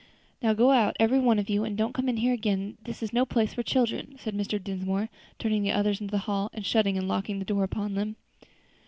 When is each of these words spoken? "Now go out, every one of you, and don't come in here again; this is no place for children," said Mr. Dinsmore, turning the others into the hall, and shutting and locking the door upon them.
"Now 0.41 0.53
go 0.53 0.71
out, 0.71 0.97
every 0.99 1.19
one 1.19 1.37
of 1.37 1.47
you, 1.47 1.63
and 1.63 1.77
don't 1.77 1.93
come 1.93 2.09
in 2.09 2.17
here 2.17 2.33
again; 2.33 2.75
this 2.85 3.03
is 3.03 3.13
no 3.13 3.23
place 3.23 3.53
for 3.53 3.61
children," 3.61 4.15
said 4.17 4.33
Mr. 4.33 4.57
Dinsmore, 4.59 5.09
turning 5.37 5.61
the 5.61 5.73
others 5.73 6.01
into 6.01 6.09
the 6.11 6.17
hall, 6.25 6.49
and 6.55 6.65
shutting 6.65 6.97
and 6.97 7.07
locking 7.07 7.37
the 7.37 7.45
door 7.45 7.63
upon 7.63 7.93
them. 7.93 8.15